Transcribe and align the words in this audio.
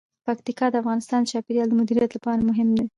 پکتیکا 0.25 0.65
د 0.71 0.75
افغانستان 0.81 1.21
د 1.23 1.27
چاپیریال 1.31 1.67
د 1.69 1.73
مدیریت 1.81 2.11
لپاره 2.13 2.39
مهم 2.49 2.69
دي. 2.77 2.85